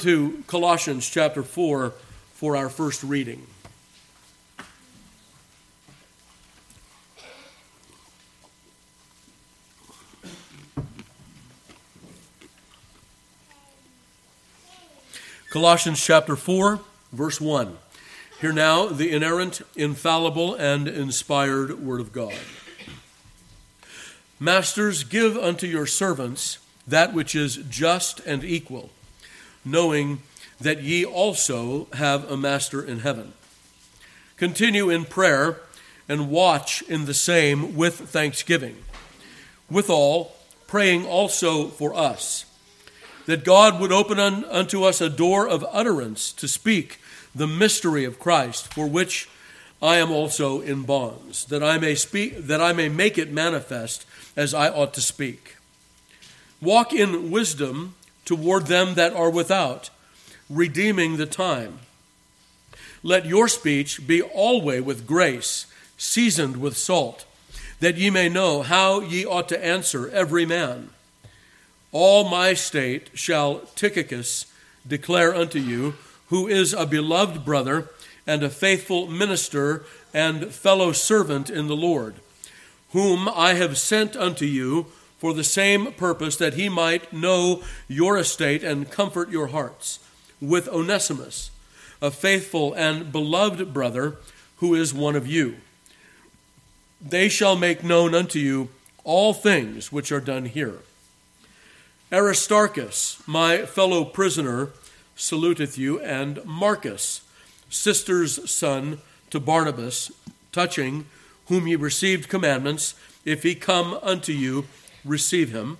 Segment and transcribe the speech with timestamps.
[0.00, 1.92] to Colossians chapter 4
[2.32, 3.46] for our first reading.
[15.50, 16.78] Colossians chapter 4,
[17.12, 17.76] verse 1.
[18.40, 22.34] Hear now the inerrant, infallible, and inspired Word of God.
[24.38, 28.90] Masters, give unto your servants that which is just and equal
[29.70, 30.20] knowing
[30.60, 33.32] that ye also have a master in heaven.
[34.36, 35.60] Continue in prayer
[36.08, 38.76] and watch in the same with thanksgiving.
[39.70, 40.32] Withal,
[40.66, 42.44] praying also for us,
[43.26, 46.98] that God would open un- unto us a door of utterance to speak
[47.34, 49.28] the mystery of Christ, for which
[49.82, 54.06] I am also in bonds, that I may speak that I may make it manifest
[54.36, 55.56] as I ought to speak.
[56.60, 57.94] Walk in wisdom
[58.28, 59.88] toward them that are without,
[60.50, 61.78] redeeming the time.
[63.02, 65.64] Let your speech be always with grace,
[65.96, 67.24] seasoned with salt,
[67.80, 70.90] that ye may know how ye ought to answer every man.
[71.90, 74.44] All my state shall Tychicus
[74.86, 75.94] declare unto you,
[76.26, 77.88] who is a beloved brother
[78.26, 82.16] and a faithful minister and fellow servant in the Lord,
[82.90, 84.88] whom I have sent unto you
[85.18, 89.98] for the same purpose that he might know your estate and comfort your hearts,
[90.40, 91.50] with Onesimus,
[92.00, 94.16] a faithful and beloved brother
[94.58, 95.56] who is one of you.
[97.00, 98.68] They shall make known unto you
[99.04, 100.78] all things which are done here.
[102.12, 104.70] Aristarchus, my fellow prisoner,
[105.16, 107.22] saluteth you, and Marcus,
[107.68, 108.98] sister's son
[109.30, 110.10] to Barnabas,
[110.52, 111.06] touching
[111.46, 112.94] whom he received commandments,
[113.24, 114.66] if he come unto you
[115.04, 115.78] receive him.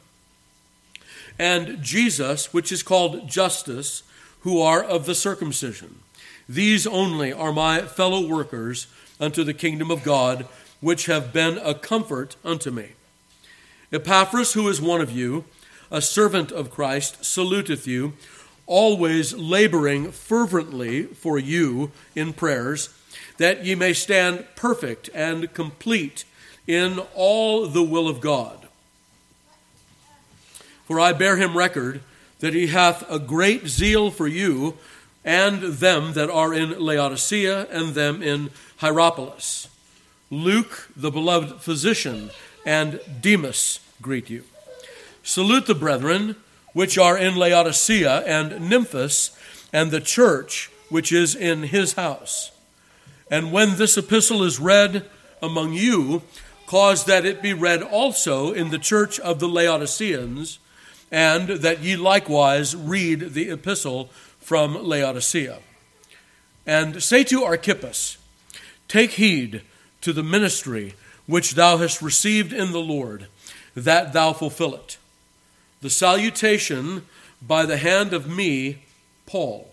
[1.38, 4.02] And Jesus, which is called Justus,
[4.40, 6.00] who are of the circumcision.
[6.48, 8.86] These only are my fellow workers
[9.20, 10.46] unto the kingdom of God,
[10.80, 12.92] which have been a comfort unto me.
[13.92, 15.44] Epaphras, who is one of you,
[15.90, 18.14] a servant of Christ, saluteth you,
[18.66, 22.94] always laboring fervently for you in prayers,
[23.38, 26.24] that ye may stand perfect and complete
[26.66, 28.67] in all the will of God.
[30.88, 32.00] For I bear him record
[32.38, 34.78] that he hath a great zeal for you
[35.22, 39.68] and them that are in Laodicea and them in Hierapolis.
[40.30, 42.30] Luke, the beloved physician,
[42.64, 44.44] and Demas greet you.
[45.22, 46.36] Salute the brethren
[46.72, 49.36] which are in Laodicea and Nymphas
[49.74, 52.50] and the church which is in his house.
[53.30, 55.04] And when this epistle is read
[55.42, 56.22] among you,
[56.66, 60.58] cause that it be read also in the church of the Laodiceans
[61.10, 64.10] and that ye likewise read the epistle
[64.40, 65.58] from Laodicea.
[66.66, 68.18] And say to Archippus,
[68.88, 69.62] Take heed
[70.00, 70.94] to the ministry
[71.26, 73.26] which thou hast received in the Lord,
[73.74, 74.96] that thou fulfill it.
[75.82, 77.06] The salutation
[77.40, 78.78] by the hand of me,
[79.26, 79.68] Paul.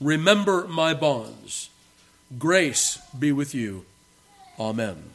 [0.00, 1.70] Remember my bonds.
[2.38, 3.84] Grace be with you.
[4.58, 5.10] Amen.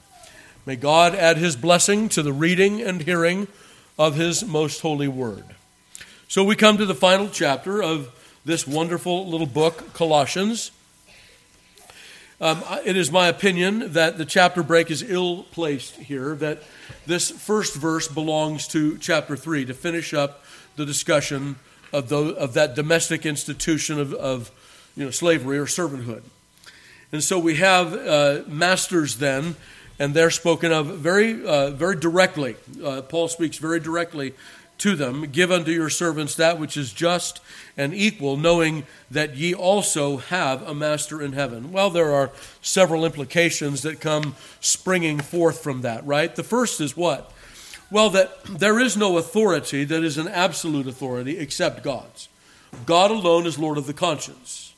[0.65, 3.47] May God add his blessing to the reading and hearing
[3.97, 5.43] of his most holy word.
[6.27, 8.11] So we come to the final chapter of
[8.45, 10.71] this wonderful little book, Colossians.
[12.39, 16.61] Um, it is my opinion that the chapter break is ill placed here, that
[17.05, 20.43] this first verse belongs to chapter 3 to finish up
[20.75, 21.55] the discussion
[21.91, 24.51] of, the, of that domestic institution of, of
[24.95, 26.21] you know, slavery or servanthood.
[27.11, 29.55] And so we have uh, masters then
[29.99, 32.55] and they're spoken of very, uh, very directly.
[32.83, 34.33] Uh, Paul speaks very directly
[34.79, 37.41] to them Give unto your servants that which is just
[37.75, 41.71] and equal, knowing that ye also have a master in heaven.
[41.71, 42.31] Well, there are
[42.61, 46.35] several implications that come springing forth from that, right?
[46.35, 47.31] The first is what?
[47.89, 52.27] Well, that there is no authority that is an absolute authority except God's.
[52.85, 54.73] God alone is Lord of the conscience.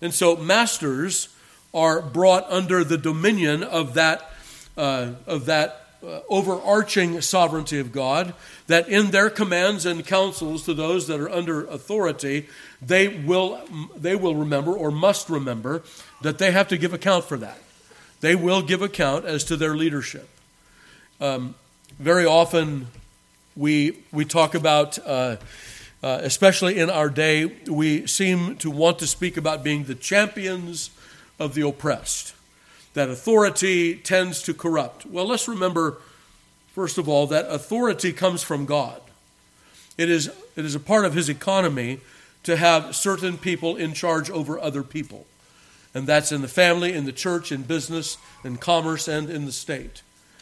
[0.00, 1.28] And so, masters
[1.74, 4.30] are brought under the dominion of that
[4.76, 8.34] uh, of that uh, overarching sovereignty of God,
[8.66, 12.46] that in their commands and counsels to those that are under authority,
[12.80, 13.60] they will,
[13.96, 15.82] they will remember or must remember
[16.22, 17.58] that they have to give account for that.
[18.20, 20.28] They will give account as to their leadership.
[21.20, 21.54] Um,
[21.98, 22.88] very often,
[23.56, 25.36] we, we talk about, uh,
[26.02, 30.90] uh, especially in our day, we seem to want to speak about being the champions
[31.38, 32.35] of the oppressed
[32.96, 35.04] that authority tends to corrupt.
[35.04, 35.98] Well, let's remember,
[36.72, 39.02] first of all, that authority comes from God.
[39.98, 42.00] It is, it is a part of His economy
[42.44, 45.26] to have certain people in charge over other people.
[45.92, 49.52] And that's in the family, in the church, in business, in commerce, and in the
[49.52, 50.00] state.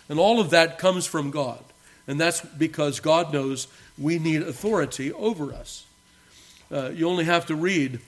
[0.08, 1.58] And all of that comes from God.
[2.06, 3.66] And that's because God knows
[3.98, 5.86] we need authority over us.
[6.70, 7.98] Uh, you only have to read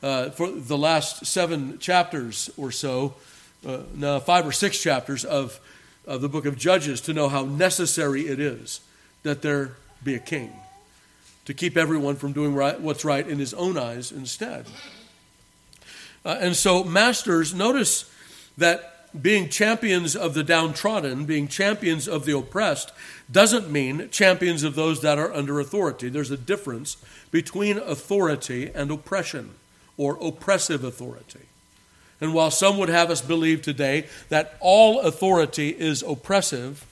[0.00, 3.14] uh, for the last seven chapters or so,
[3.66, 5.60] uh, no, five or six chapters of,
[6.06, 8.80] of the book of Judges to know how necessary it is
[9.22, 10.52] that there be a king
[11.44, 14.66] to keep everyone from doing right, what's right in his own eyes instead.
[16.24, 18.10] Uh, and so, masters, notice
[18.56, 22.92] that being champions of the downtrodden, being champions of the oppressed,
[23.30, 26.08] doesn't mean champions of those that are under authority.
[26.08, 26.96] There's a difference
[27.30, 29.54] between authority and oppression,
[29.96, 31.40] or oppressive authority.
[32.20, 36.86] And while some would have us believe today that all authority is oppressive,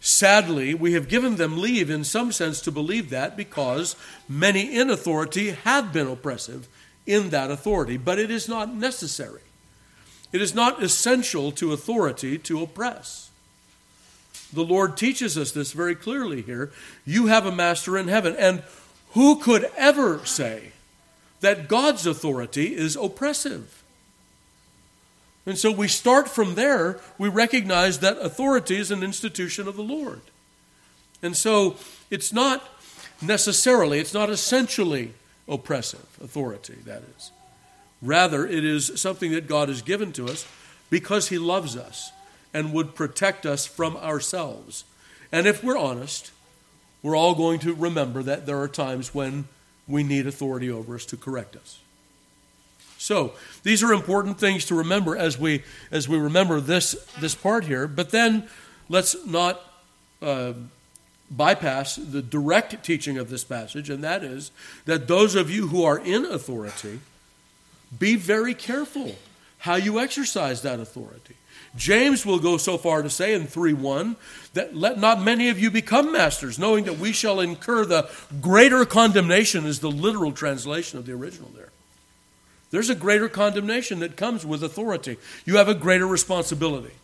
[0.00, 3.96] sadly, we have given them leave in some sense to believe that because
[4.28, 6.68] many in authority have been oppressive
[7.06, 7.96] in that authority.
[7.96, 9.40] But it is not necessary.
[10.32, 13.30] It is not essential to authority to oppress.
[14.52, 16.72] The Lord teaches us this very clearly here.
[17.06, 18.36] You have a master in heaven.
[18.38, 18.62] And
[19.12, 20.72] who could ever say
[21.40, 23.81] that God's authority is oppressive?
[25.44, 27.00] And so we start from there.
[27.18, 30.20] We recognize that authority is an institution of the Lord.
[31.22, 31.76] And so
[32.10, 32.68] it's not
[33.20, 35.14] necessarily, it's not essentially
[35.48, 37.32] oppressive authority, that is.
[38.00, 40.46] Rather, it is something that God has given to us
[40.90, 42.12] because He loves us
[42.52, 44.84] and would protect us from ourselves.
[45.30, 46.32] And if we're honest,
[47.02, 49.46] we're all going to remember that there are times when
[49.88, 51.81] we need authority over us to correct us.
[53.02, 53.32] So
[53.64, 57.88] these are important things to remember as we as we remember this this part here.
[57.88, 58.48] But then
[58.88, 59.60] let's not
[60.22, 60.52] uh,
[61.28, 64.52] bypass the direct teaching of this passage, and that is
[64.84, 67.00] that those of you who are in authority
[67.98, 69.16] be very careful
[69.58, 71.34] how you exercise that authority.
[71.74, 74.14] James will go so far to say in 3 1
[74.54, 78.08] that let not many of you become masters, knowing that we shall incur the
[78.40, 81.71] greater condemnation, is the literal translation of the original there.
[82.72, 85.18] There's a greater condemnation that comes with authority.
[85.44, 86.94] You have a greater responsibility.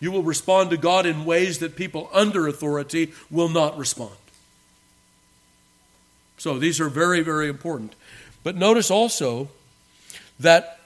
[0.00, 4.16] You will respond to God in ways that people under authority will not respond.
[6.38, 7.94] So these are very, very important.
[8.42, 9.48] But notice also
[10.40, 10.78] that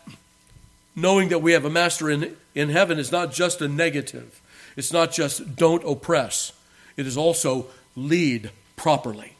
[0.94, 4.40] knowing that we have a master in, in heaven is not just a negative,
[4.76, 6.52] it's not just don't oppress,
[6.96, 7.66] it is also
[7.96, 9.32] lead properly.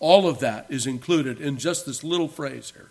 [0.00, 2.90] All of that is included in just this little phrase here.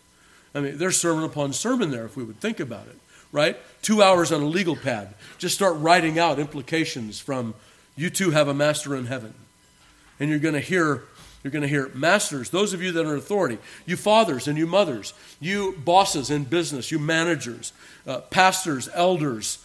[0.54, 2.98] I mean, there's sermon upon sermon there if we would think about it,
[3.32, 3.58] right?
[3.82, 5.14] Two hours on a legal pad.
[5.38, 7.54] Just start writing out implications from
[7.96, 9.34] you two have a master in heaven.
[10.20, 11.04] And you're going to hear
[11.44, 13.58] you're going to hear masters, those of you that are in authority,
[13.88, 17.74] you fathers and you mothers, you bosses in business, you managers,
[18.06, 19.58] uh, pastors, elders,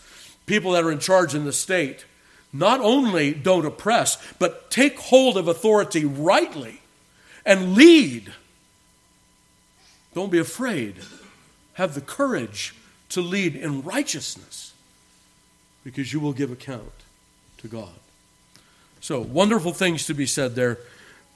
[0.46, 2.06] people that are in charge in the state.
[2.50, 6.80] Not only don't oppress, but take hold of authority rightly
[7.44, 8.32] and lead.
[10.16, 10.94] Don't be afraid.
[11.74, 12.74] Have the courage
[13.10, 14.72] to lead in righteousness
[15.84, 16.90] because you will give account
[17.58, 17.92] to God.
[19.00, 20.78] So, wonderful things to be said there.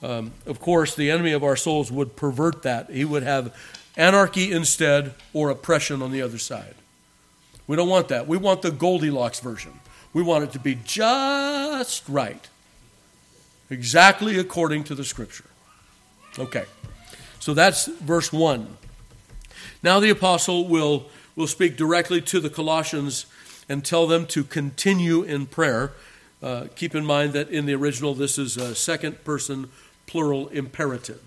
[0.01, 2.89] Um, of course, the enemy of our souls would pervert that.
[2.89, 3.55] He would have
[3.97, 6.73] anarchy instead or oppression on the other side.
[7.67, 8.27] We don't want that.
[8.27, 9.79] We want the Goldilocks version.
[10.11, 12.49] We want it to be just right,
[13.69, 15.45] exactly according to the scripture.
[16.39, 16.65] Okay,
[17.41, 18.77] so that's verse 1.
[19.81, 23.25] Now the apostle will, will speak directly to the Colossians
[23.67, 25.91] and tell them to continue in prayer.
[26.41, 29.69] Uh, keep in mind that in the original, this is a second person
[30.05, 31.21] plural imperative.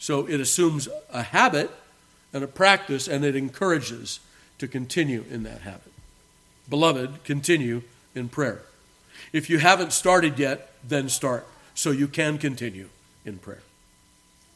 [0.00, 1.70] So it assumes a habit
[2.32, 4.18] and a practice, and it encourages
[4.58, 5.92] to continue in that habit.
[6.68, 7.82] Beloved, continue
[8.16, 8.62] in prayer.
[9.32, 12.88] If you haven't started yet, then start so you can continue
[13.24, 13.62] in prayer.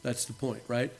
[0.06, 0.92] That's the point, right?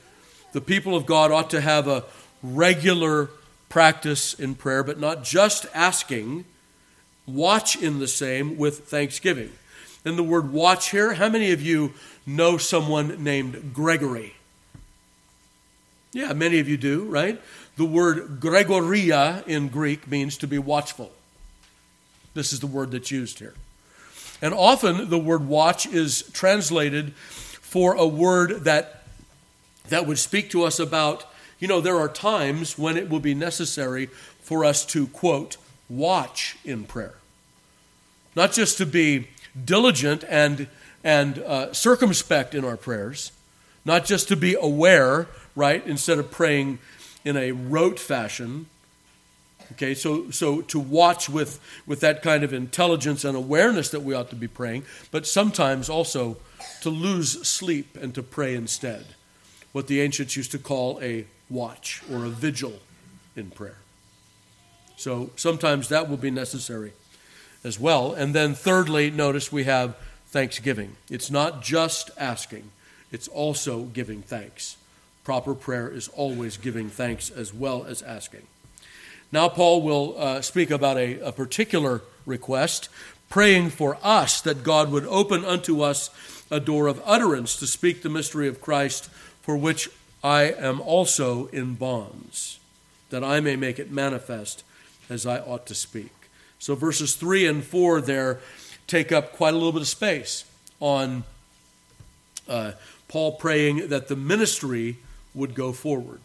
[0.51, 2.03] The people of God ought to have a
[2.43, 3.29] regular
[3.69, 6.43] practice in prayer, but not just asking,
[7.25, 9.53] watch in the same with thanksgiving.
[10.03, 11.93] And the word watch here, how many of you
[12.25, 14.33] know someone named Gregory?
[16.11, 17.39] Yeah, many of you do, right?
[17.77, 21.13] The word Gregoria in Greek means to be watchful.
[22.33, 23.53] This is the word that's used here.
[24.41, 28.96] And often the word watch is translated for a word that,
[29.89, 31.25] that would speak to us about,
[31.59, 34.07] you know, there are times when it will be necessary
[34.41, 35.57] for us to, quote,
[35.89, 37.15] watch in prayer.
[38.35, 39.27] Not just to be
[39.65, 40.67] diligent and,
[41.03, 43.31] and uh, circumspect in our prayers,
[43.85, 46.79] not just to be aware, right, instead of praying
[47.23, 48.67] in a rote fashion.
[49.73, 54.13] Okay, so, so to watch with, with that kind of intelligence and awareness that we
[54.13, 56.37] ought to be praying, but sometimes also
[56.81, 59.05] to lose sleep and to pray instead.
[59.77, 62.79] What the ancients used to call a watch or a vigil
[63.35, 63.77] in prayer.
[64.95, 66.93] So sometimes that will be necessary
[67.63, 68.11] as well.
[68.11, 69.95] And then, thirdly, notice we have
[70.29, 70.95] thanksgiving.
[71.11, 72.71] It's not just asking,
[73.11, 74.77] it's also giving thanks.
[75.23, 78.47] Proper prayer is always giving thanks as well as asking.
[79.31, 82.89] Now, Paul will uh, speak about a, a particular request,
[83.29, 86.09] praying for us that God would open unto us
[86.49, 89.11] a door of utterance to speak the mystery of Christ,
[89.47, 89.89] for which
[90.21, 92.59] I am also in bonds,
[93.11, 94.65] that I may make it manifest
[95.09, 96.11] as I ought to speak.
[96.59, 98.41] So, verses 3 and 4 there
[98.87, 100.43] take up quite a little bit of space
[100.81, 101.23] on
[102.49, 102.73] uh,
[103.07, 104.97] Paul praying that the ministry
[105.33, 106.19] would go forward.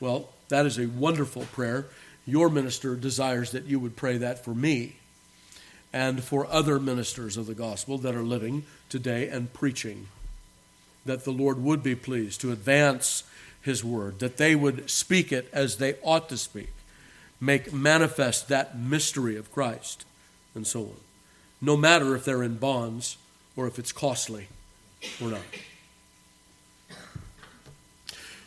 [0.00, 1.86] Well, that is a wonderful prayer.
[2.26, 4.96] Your minister desires that you would pray that for me
[5.92, 10.08] and for other ministers of the gospel that are living today and preaching.
[11.04, 13.24] That the Lord would be pleased to advance
[13.60, 16.72] his word, that they would speak it as they ought to speak,
[17.40, 20.04] make manifest that mystery of Christ,
[20.54, 20.96] and so on.
[21.60, 23.16] No matter if they're in bonds
[23.56, 24.48] or if it's costly
[25.20, 25.40] or not.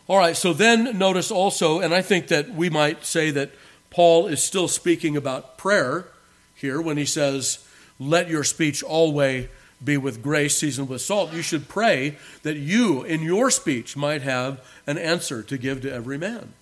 [0.08, 3.52] All right, so then notice also, and I think that we might say that
[3.90, 6.08] Paul is still speaking about prayer
[6.56, 7.68] here when he says,
[8.00, 9.50] Let your speech always
[9.84, 11.34] be with grace, seasoned with salt.
[11.34, 15.94] You should pray that you, in your speech, might have an answer to give to
[15.94, 16.54] every man.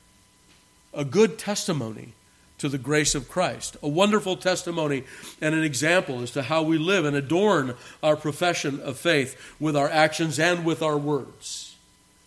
[0.94, 2.14] A good testimony
[2.58, 5.04] to the grace of Christ, a wonderful testimony
[5.42, 9.76] and an example as to how we live and adorn our profession of faith with
[9.76, 11.76] our actions and with our words.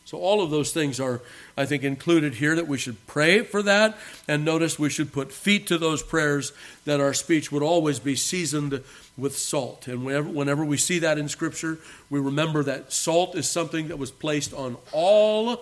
[0.04, 1.21] So, all of those things are,
[1.54, 3.95] I think, included here that we should pray for that.
[4.26, 6.52] And notice we should put feet to those prayers
[6.87, 8.83] that our speech would always be seasoned
[9.19, 9.89] with salt.
[9.89, 13.99] And whenever, whenever we see that in Scripture, we remember that salt is something that
[13.99, 15.61] was placed on all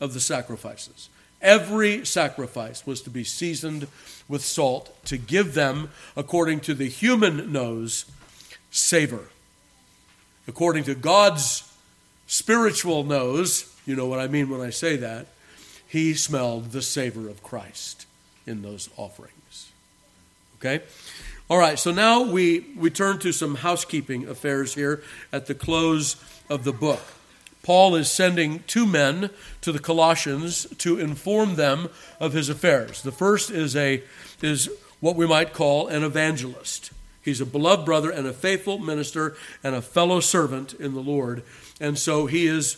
[0.00, 1.08] of the sacrifices.
[1.40, 3.86] Every sacrifice was to be seasoned
[4.28, 8.04] with salt to give them, according to the human nose,
[8.70, 9.28] savor.
[10.48, 11.72] According to God's
[12.26, 15.28] spiritual nose, you know what I mean when I say that.
[15.86, 18.06] He smelled the savor of Christ
[18.46, 19.70] in those offerings.
[20.58, 20.82] Okay?
[21.50, 25.02] All right, so now we, we turn to some housekeeping affairs here
[25.32, 26.16] at the close
[26.50, 27.00] of the book.
[27.62, 29.30] Paul is sending two men
[29.62, 31.88] to the Colossians to inform them
[32.20, 33.00] of his affairs.
[33.00, 34.02] The first is a
[34.42, 34.68] is
[35.00, 36.90] what we might call an evangelist.
[37.22, 41.42] He's a beloved brother and a faithful minister and a fellow servant in the Lord.
[41.80, 42.76] And so he is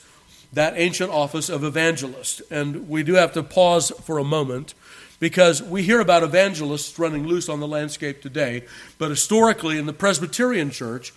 [0.52, 2.40] that ancient office of evangelist.
[2.52, 4.74] And we do have to pause for a moment
[5.20, 8.64] because we hear about evangelists running loose on the landscape today,
[8.98, 11.12] but historically in the Presbyterian Church,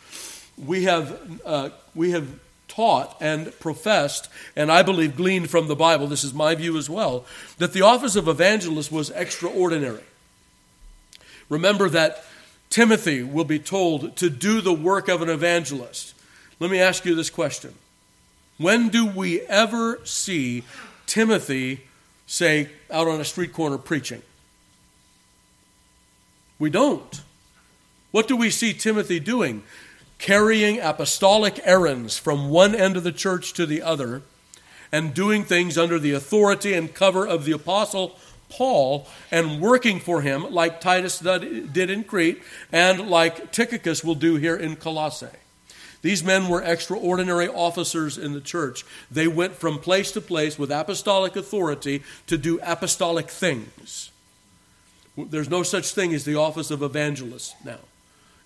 [0.58, 2.28] we have, uh, we have
[2.68, 6.90] taught and professed, and I believe gleaned from the Bible, this is my view as
[6.90, 7.26] well,
[7.58, 10.04] that the office of evangelist was extraordinary.
[11.50, 12.26] Remember that
[12.70, 16.14] Timothy will be told to do the work of an evangelist.
[16.60, 17.76] Let me ask you this question
[18.58, 20.64] when do we ever see
[21.06, 21.82] Timothy,
[22.26, 24.22] say, out on a street corner preaching?
[26.60, 27.22] We don't.
[28.12, 29.64] What do we see Timothy doing?
[30.20, 34.22] Carrying apostolic errands from one end of the church to the other
[34.92, 38.18] and doing things under the authority and cover of the apostle
[38.50, 44.36] Paul and working for him like Titus did in Crete and like Tychicus will do
[44.36, 45.28] here in Colossae.
[46.04, 48.86] These men were extraordinary officers in the church.
[49.10, 54.12] They went from place to place with apostolic authority to do apostolic things.
[55.18, 57.80] There's no such thing as the office of evangelist now.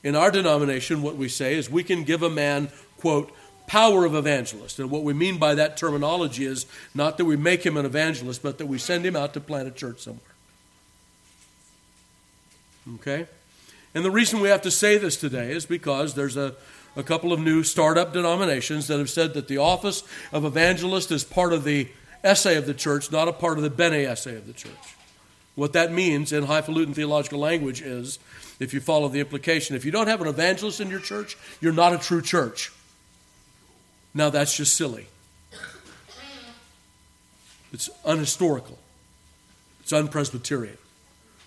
[0.04, 3.32] In our denomination, what we say is we can give a man, quote,
[3.66, 4.78] power of evangelist.
[4.78, 8.44] And what we mean by that terminology is not that we make him an evangelist,
[8.44, 10.22] but that we send him out to plant a church somewhere.
[12.96, 13.26] Okay?
[13.96, 16.54] And the reason we have to say this today is because there's a
[16.98, 21.24] a couple of new startup denominations that have said that the office of evangelist is
[21.24, 21.88] part of the
[22.24, 24.96] esse of the church, not a part of the bene esse of the church.
[25.54, 28.18] What that means in highfalutin theological language is,
[28.60, 31.72] if you follow the implication, if you don't have an evangelist in your church, you're
[31.72, 32.72] not a true church.
[34.16, 35.08] Now that's just silly.
[37.72, 38.77] It's unhistorical.
[39.82, 40.77] It's unpresbyterian.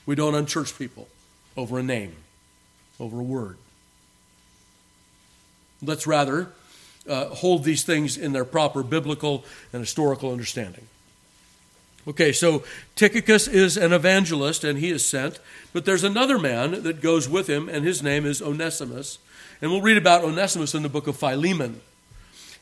[0.07, 1.09] We don't unchurch people
[1.57, 2.15] over a name,
[3.01, 3.57] over a word.
[5.83, 6.49] Let's rather
[7.09, 10.87] uh, hold these things in their proper biblical and historical understanding.
[12.09, 12.65] Okay, so
[12.97, 15.39] Tychicus is an evangelist and he is sent,
[15.73, 19.19] but there's another man that goes with him, and his name is Onesimus.
[19.61, 21.83] And we'll read about Onesimus in the book of Philemon.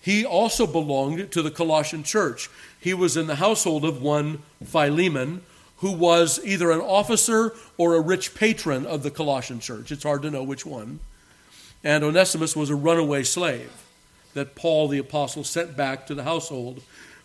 [0.01, 2.51] He also belonged to the Colossian church.
[2.81, 5.43] He was in the household of one Philemon,
[5.79, 9.93] who was either an officer or a rich patron of the Colossian church.
[9.93, 10.99] It's hard to know which one.
[11.85, 13.71] And Onesimus was a runaway slave
[14.35, 16.83] that Paul the apostle sent back to the household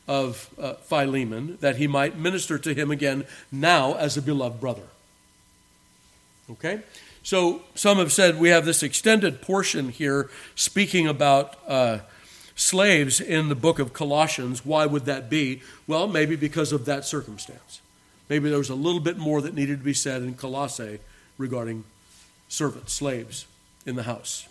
[0.07, 4.83] of uh, Philemon that he might minister to him again now as a beloved brother.
[6.51, 6.81] Okay?
[7.24, 12.00] So some have said we have this extended portion here speaking about uh,
[12.55, 14.65] slaves in the book of Colossians.
[14.65, 15.62] Why would that be?
[15.88, 17.79] Well, maybe because of that circumstance.
[18.29, 21.00] Maybe there was a little bit more that needed to be said in Colossae
[21.38, 21.86] regarding
[22.50, 23.45] servants, slaves
[23.85, 24.47] in the house.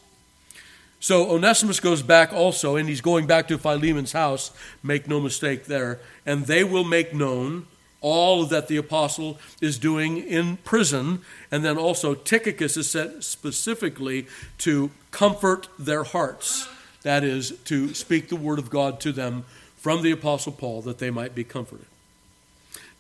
[1.01, 4.53] So Onesimus goes back also, and he's going back to Philemon's house.
[4.85, 5.99] Make no mistake there.
[6.25, 7.67] And they will make known
[8.01, 11.23] all that the apostle is doing in prison.
[11.51, 16.69] And then also, Tychicus is sent specifically to comfort their hearts.
[17.03, 19.45] That is, to speak the word of God to them
[19.77, 21.87] from the apostle Paul that they might be comforted.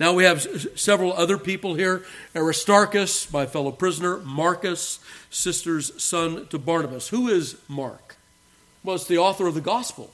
[0.02, 2.04] Now we have several other people here
[2.34, 4.98] Aristarchus, my fellow prisoner, Marcus,
[5.30, 7.10] sister's son to Barnabas.
[7.10, 8.16] Who is Mark?
[8.82, 10.10] Well, it's the author of the gospel.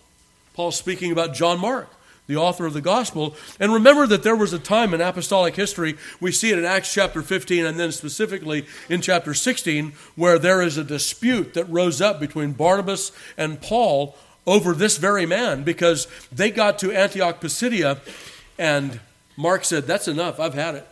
[0.52, 1.88] Paul's speaking about John Mark,
[2.26, 3.34] the author of the gospel.
[3.58, 6.92] And remember that there was a time in apostolic history, we see it in Acts
[6.92, 12.02] chapter 15 and then specifically in chapter 16, where there is a dispute that rose
[12.02, 18.00] up between Barnabas and Paul over this very man because they got to Antioch Pisidia
[18.58, 19.00] and
[19.38, 20.40] Mark said, That's enough.
[20.40, 20.86] I've had it.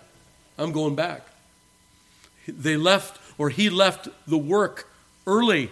[0.56, 1.26] I'm going back.
[2.46, 4.88] They left, or he left the work
[5.26, 5.70] early.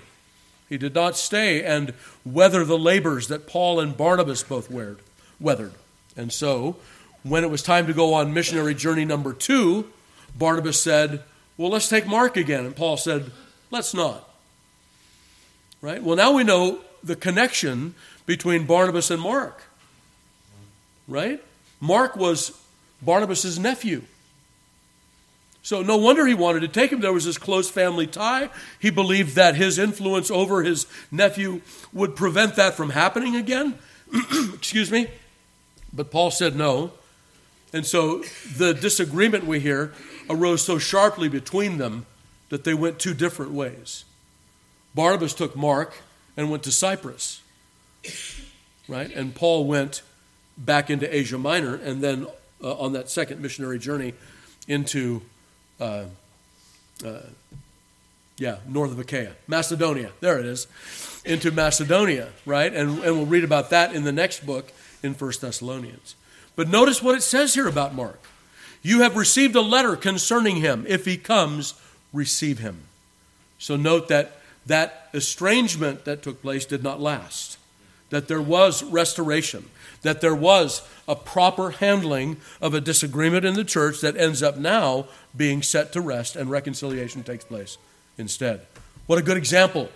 [0.69, 4.71] He did not stay and weather the labors that Paul and Barnabas both
[5.39, 5.73] weathered.
[6.17, 6.77] And so,
[7.23, 9.89] when it was time to go on missionary journey number two,
[10.37, 11.23] Barnabas said,
[11.57, 12.67] Well, let's take Mark again.
[12.67, 13.31] And Paul said,
[13.71, 14.29] Let's not.
[15.81, 16.03] Right?
[16.03, 17.95] Well, now we know the connection
[18.27, 19.63] between Barnabas and Mark.
[21.07, 21.41] Right?
[21.81, 22.59] Mark was
[23.05, 24.03] Barnabas' nephew.
[25.63, 27.01] So no wonder he wanted to take him.
[27.01, 28.51] There was this close family tie.
[28.79, 31.63] He believed that his influence over his nephew
[31.93, 33.79] would prevent that from happening again.
[34.53, 35.09] Excuse me.
[35.93, 36.93] But Paul said no.
[37.73, 38.23] And so
[38.57, 39.93] the disagreement we hear
[40.29, 42.05] arose so sharply between them
[42.51, 44.05] that they went two different ways.
[44.95, 45.95] Barnabas took Mark
[46.37, 47.41] and went to Cyprus,
[48.87, 49.11] right?
[49.13, 50.03] And Paul went
[50.59, 52.27] back into Asia Minor and then
[52.65, 54.15] uh, on that second missionary journey
[54.67, 55.21] into,
[55.79, 56.05] uh,
[57.05, 57.19] uh,
[58.39, 60.11] yeah, north of Achaia, Macedonia.
[60.21, 60.67] There it is,
[61.25, 62.73] into Macedonia, right?
[62.73, 64.73] And, and we'll read about that in the next book
[65.03, 66.17] in First Thessalonians.
[66.57, 68.21] But notice what it says here about Mark.
[68.83, 70.85] You have received a letter concerning him.
[70.89, 71.75] If he comes,
[72.13, 72.83] receive him.
[73.59, 77.59] So note that that estrangement that took place did not last,
[78.11, 79.65] that there was restoration
[80.05, 84.57] that there was a proper handling of a disagreement in the church that ends up
[84.57, 87.77] now being set to rest and reconciliation takes place
[88.17, 88.61] instead.
[89.07, 89.91] What a good example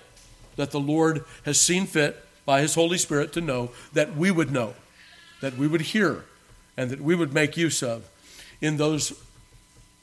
[0.56, 4.50] that the Lord has seen fit by His Holy Spirit to know that we would
[4.50, 4.74] know,
[5.40, 6.24] that we would hear,
[6.76, 8.08] and that we would make use of
[8.60, 9.12] in those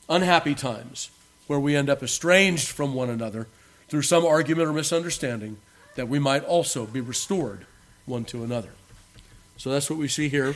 [0.07, 1.09] unhappy times
[1.47, 3.47] where we end up estranged from one another
[3.89, 5.57] through some argument or misunderstanding,
[5.95, 7.65] that we might also be restored
[8.05, 8.69] one to another.
[9.57, 10.55] So that's what we see here.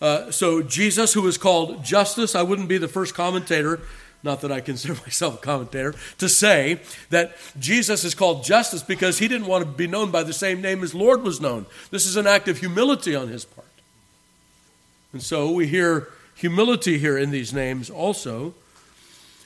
[0.00, 3.80] Uh, so Jesus, who is called Justus, I wouldn't be the first commentator,
[4.22, 6.80] not that I consider myself a commentator, to say
[7.10, 10.62] that Jesus is called Justus because he didn't want to be known by the same
[10.62, 11.66] name as Lord was known.
[11.90, 13.66] This is an act of humility on his part.
[15.12, 18.54] And so we hear humility here in these names also.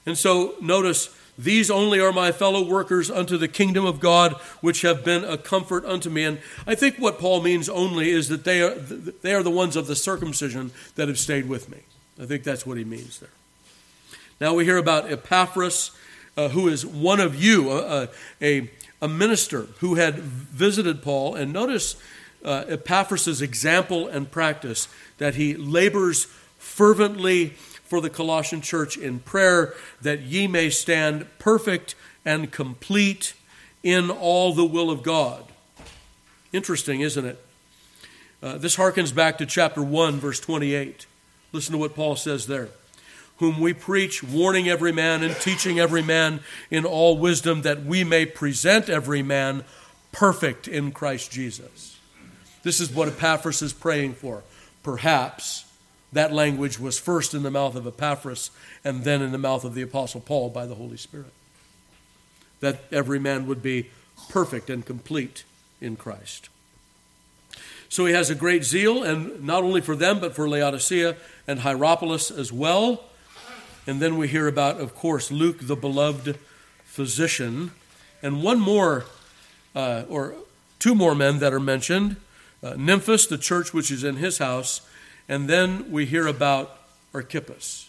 [0.06, 4.82] And so notice these only are my fellow workers unto the kingdom of God, which
[4.82, 6.24] have been a comfort unto me.
[6.24, 9.74] And I think what Paul means only is that they are, they are the ones
[9.74, 11.78] of the circumcision that have stayed with me.
[12.20, 13.30] I think that's what he means there.
[14.40, 15.90] Now we hear about Epaphras,
[16.36, 18.08] uh, who is one of you, a,
[18.40, 18.70] a,
[19.00, 21.34] a, minister who had visited Paul.
[21.34, 21.96] And notice
[22.44, 26.26] uh, Epaphras' example and practice that he labors
[26.58, 31.94] fervently for the Colossian church in prayer that ye may stand perfect
[32.24, 33.34] and complete
[33.82, 35.44] in all the will of God.
[36.52, 37.44] Interesting, isn't it?
[38.42, 41.06] Uh, this harkens back to chapter 1, verse 28.
[41.52, 42.68] Listen to what Paul says there.
[43.38, 48.04] Whom we preach, warning every man and teaching every man in all wisdom, that we
[48.04, 49.64] may present every man
[50.12, 51.98] perfect in Christ Jesus.
[52.62, 54.42] This is what Epaphras is praying for.
[54.82, 55.63] Perhaps
[56.14, 58.50] that language was first in the mouth of Epaphras
[58.84, 61.32] and then in the mouth of the Apostle Paul by the Holy Spirit.
[62.60, 63.90] That every man would be
[64.28, 65.44] perfect and complete
[65.80, 66.48] in Christ.
[67.88, 71.60] So he has a great zeal, and not only for them, but for Laodicea and
[71.60, 73.04] Hierapolis as well.
[73.86, 76.38] And then we hear about, of course, Luke, the beloved
[76.84, 77.72] physician,
[78.22, 79.04] and one more,
[79.76, 80.34] uh, or
[80.78, 82.16] two more men that are mentioned
[82.64, 84.80] uh, Nymphas, the church which is in his house,
[85.28, 86.78] and then we hear about
[87.12, 87.88] Archippus.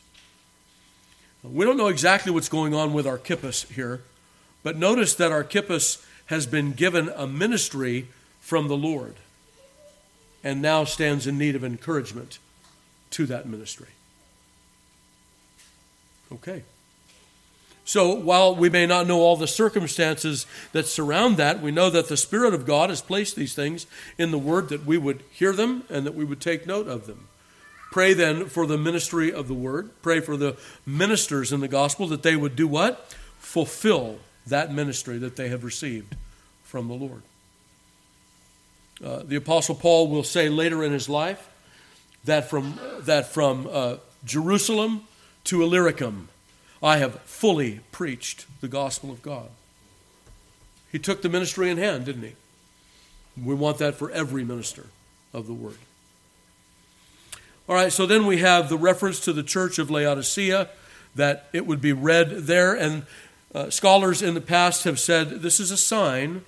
[1.44, 4.02] We don't know exactly what's going on with Archippus here,
[4.64, 8.08] but notice that Archippus has been given a ministry
[8.40, 9.16] from the Lord
[10.44, 12.40] and now stands in need of encouragement
[13.12, 13.88] to that ministry.
[16.32, 16.64] Okay.
[17.86, 22.10] So while we may not know all the circumstances that surround that, we know that
[22.10, 23.86] the Spirit of God has placed these things
[24.18, 27.06] in the Word that we would hear them and that we would take note of
[27.06, 27.28] them.
[27.92, 29.92] Pray then for the ministry of the Word.
[30.02, 33.16] Pray for the ministers in the gospel that they would do what?
[33.38, 34.18] Fulfill
[34.48, 36.16] that ministry that they have received
[36.64, 37.22] from the Lord.
[39.04, 41.50] Uh, the Apostle Paul will say later in his life
[42.24, 45.04] that from, that from uh, Jerusalem
[45.46, 46.30] to Illyricum,
[46.86, 49.50] I have fully preached the gospel of God.
[50.92, 52.34] He took the ministry in hand, didn't he?
[53.44, 54.86] We want that for every minister
[55.34, 55.80] of the word.
[57.68, 60.70] All right, so then we have the reference to the church of Laodicea,
[61.16, 62.76] that it would be read there.
[62.76, 63.08] And
[63.56, 66.44] uh, scholars in the past have said this is a sign,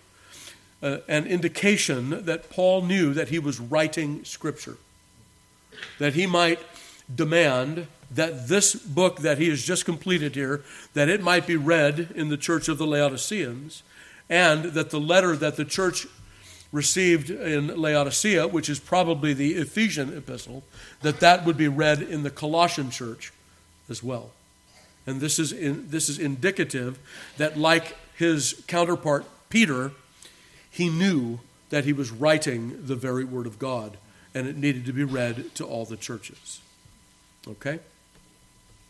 [0.84, 4.78] uh, an indication that Paul knew that he was writing Scripture,
[5.98, 6.60] that he might
[7.14, 12.12] demand that this book that he has just completed here that it might be read
[12.16, 13.84] in the church of the laodiceans
[14.30, 16.08] and that the letter that the church
[16.72, 20.64] received in laodicea which is probably the ephesian epistle
[21.02, 23.32] that that would be read in the colossian church
[23.90, 24.32] as well.
[25.06, 27.00] And this is in, this is indicative
[27.38, 29.92] that like his counterpart peter
[30.70, 31.40] he knew
[31.70, 33.98] that he was writing the very word of god
[34.34, 36.62] and it needed to be read to all the churches.
[37.48, 37.80] Okay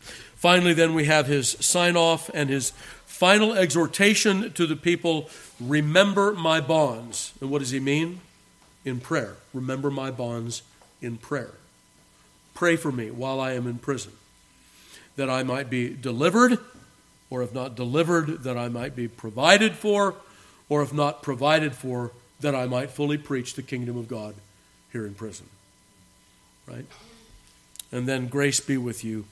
[0.00, 2.70] Finally, then, we have his sign off and his
[3.06, 5.28] final exhortation to the people
[5.60, 7.32] remember my bonds.
[7.40, 8.20] And what does he mean?
[8.84, 9.36] In prayer.
[9.52, 10.62] Remember my bonds
[11.02, 11.54] in prayer.
[12.54, 14.12] Pray for me while I am in prison,
[15.16, 16.58] that I might be delivered,
[17.30, 20.14] or if not delivered, that I might be provided for,
[20.68, 24.34] or if not provided for, that I might fully preach the kingdom of God
[24.92, 25.46] here in prison.
[26.66, 26.86] Right?
[27.90, 29.24] And then grace be with you.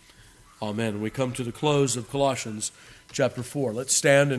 [0.62, 1.02] Amen.
[1.02, 2.72] We come to the close of Colossians
[3.12, 3.74] chapter 4.
[3.74, 4.34] Let's stand and